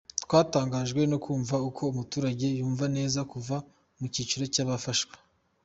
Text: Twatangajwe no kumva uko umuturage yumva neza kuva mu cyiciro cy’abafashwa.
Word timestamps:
Twatangajwe 0.23 1.01
no 1.11 1.17
kumva 1.23 1.55
uko 1.69 1.81
umuturage 1.91 2.47
yumva 2.59 2.85
neza 2.97 3.19
kuva 3.31 3.55
mu 3.99 4.05
cyiciro 4.13 4.45
cy’abafashwa. 4.53 5.15